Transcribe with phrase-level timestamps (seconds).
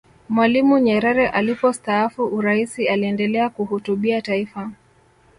[0.29, 4.71] mwalimu nyerere alipostaafu uraisi aliendelea kuhutubia taifa